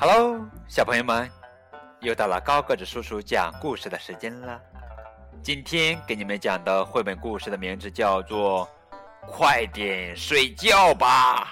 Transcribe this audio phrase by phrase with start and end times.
[0.00, 1.28] Hello，小朋友们，
[1.98, 4.60] 又到了高个子叔叔讲故事的时间了。
[5.42, 8.64] 今天给你们讲的绘本故事的名字叫做
[9.26, 11.48] 《快点睡觉吧》。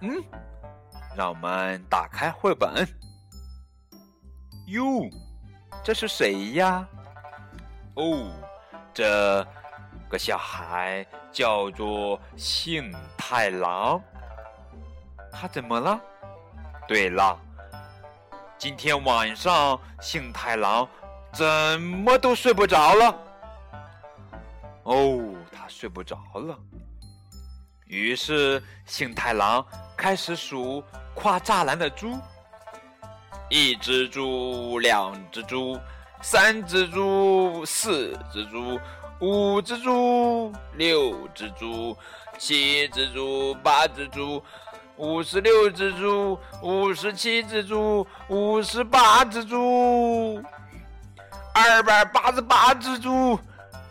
[0.00, 0.20] 嗯，
[1.16, 2.84] 让我们打开绘本。
[4.66, 5.08] 哟，
[5.84, 6.84] 这是谁呀？
[7.94, 8.28] 哦，
[8.92, 9.46] 这
[10.08, 14.02] 个小孩叫做幸太郎。
[15.32, 16.00] 他怎么了？
[16.86, 17.38] 对了，
[18.56, 20.88] 今天晚上幸太郎
[21.32, 23.14] 怎么都睡不着了。
[24.84, 26.58] 哦，他睡不着了。
[27.84, 29.64] 于是幸太郎
[29.96, 30.82] 开始数
[31.14, 32.18] 跨栅栏的猪：
[33.48, 35.78] 一只猪，两只猪，
[36.20, 38.78] 三只猪，四只猪，
[39.20, 41.96] 五只猪，六只猪，
[42.38, 44.42] 七只猪，八只猪。
[44.98, 50.42] 五十六只猪，五十七只猪，五十八只猪，
[51.54, 53.38] 二百八十八只猪，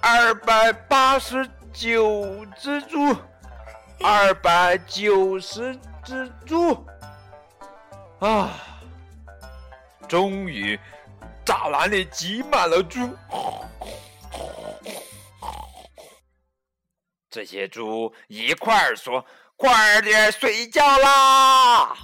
[0.01, 3.15] 二百八十九只猪，
[4.01, 6.85] 二百九十只猪。
[8.19, 8.49] 啊！
[10.09, 10.77] 终于，
[11.45, 13.09] 栅栏里挤满了猪。
[17.29, 19.23] 这些猪一块儿说。
[19.57, 21.97] 快点睡觉啦！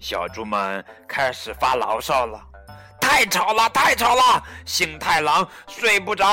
[0.00, 2.38] 小猪们开始发牢骚了
[3.00, 4.42] ：“太吵了，太吵了！
[4.66, 6.26] 星太郎睡不着。”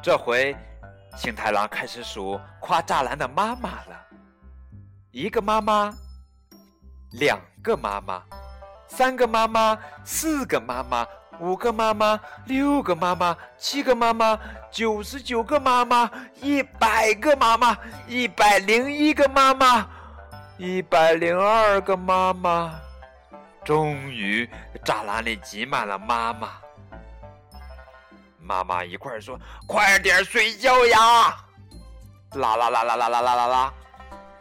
[0.00, 0.56] 这回，
[1.16, 4.06] 星太郎开始数跨栅栏的妈妈了，
[5.10, 5.92] 一个妈妈。
[7.12, 8.22] 两个妈妈，
[8.86, 11.06] 三个妈妈，四个妈妈，
[11.40, 14.38] 五个妈妈，六个妈妈，七个妈妈，
[14.70, 16.10] 九十九个妈妈，
[16.42, 17.76] 一百个妈妈，
[18.06, 19.88] 一百零一个妈妈，
[20.58, 22.78] 一百零二个妈妈。
[23.64, 24.48] 终于，
[24.84, 26.48] 栅栏里挤满了妈妈。
[28.38, 31.36] 妈妈一块儿说：“快点睡觉呀！”
[32.36, 33.72] 啦啦啦啦啦啦啦啦啦。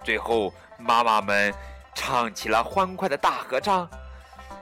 [0.03, 1.53] 最后，妈妈们。
[1.99, 3.89] 唱起了欢快的大合唱，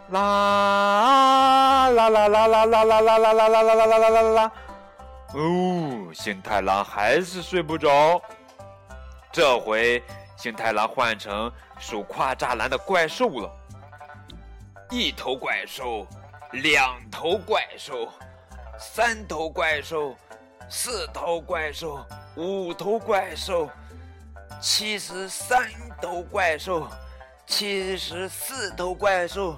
[0.09, 4.51] 啦啦啦啦啦啦啦啦啦啦啦啦啦啦啦啦啦！
[5.33, 8.21] 哦，幸太郎还是睡不着。
[9.33, 10.01] 这回
[10.37, 13.51] 幸太郎换成数跨栅栏的怪兽了：
[14.89, 16.07] 一头怪兽，
[16.53, 18.07] 两头怪兽，
[18.79, 20.15] 三头怪兽，
[20.69, 21.99] 四头怪兽，
[22.37, 23.69] 五头怪兽，
[24.61, 25.69] 七十三
[26.01, 26.87] 头怪兽。
[27.47, 29.57] 七十四头怪兽，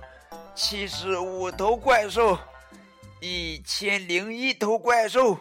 [0.54, 2.38] 七十五头怪兽，
[3.22, 5.40] 一千零一头怪兽。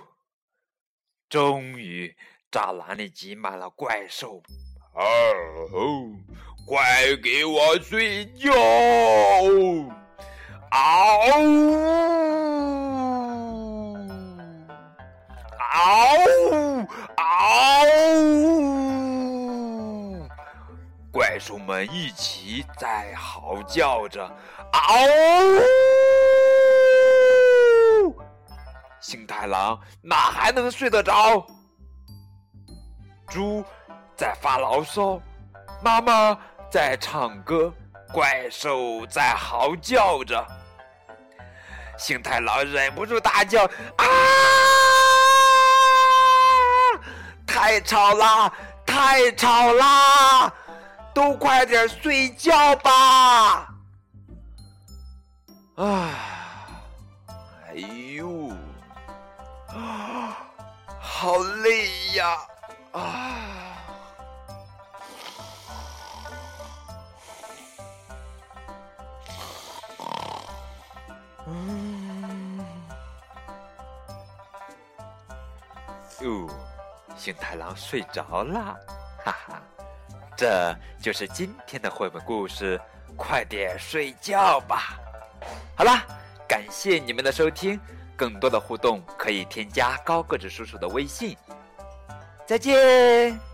[1.28, 2.16] 终于，
[2.50, 4.40] 栅栏里挤满了怪兽。
[4.94, 5.02] 哦，
[6.66, 8.52] 快给我睡觉！
[10.70, 11.40] 嗷！
[11.42, 12.45] 呜！
[21.46, 24.28] 猪们一起在嚎叫着，
[24.72, 24.82] 嗷！
[29.00, 31.46] 星太郎哪还能睡得着？
[33.28, 33.64] 猪
[34.16, 35.20] 在发牢骚，
[35.84, 36.36] 妈妈
[36.68, 37.72] 在唱歌，
[38.12, 40.44] 怪兽在嚎叫着。
[41.96, 43.62] 星太郎忍不住大叫
[43.98, 44.04] ：“啊！
[47.46, 48.52] 太吵啦！
[48.84, 50.52] 太吵啦！”
[51.16, 53.74] 都快点睡觉吧！
[55.76, 56.10] 啊，
[57.68, 57.74] 哎
[58.16, 58.50] 呦，
[59.68, 60.36] 啊，
[61.00, 62.36] 好累呀！
[62.92, 63.00] 啊，
[71.46, 72.60] 嗯，
[76.20, 76.46] 哟，
[77.16, 78.76] 幸太郎睡着了，
[79.24, 79.62] 哈哈。
[80.36, 82.80] 这就是今天的绘本故事，
[83.16, 85.00] 快点睡觉吧。
[85.74, 86.04] 好啦，
[86.46, 87.80] 感谢你们的收听，
[88.16, 91.36] 更多的互动可以添加高个子叔叔的微信。
[92.46, 93.45] 再见。